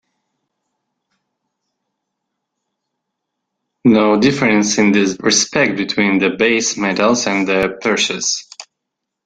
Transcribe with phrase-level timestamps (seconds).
[3.85, 8.49] No difference in this respect between the base metals and the precious.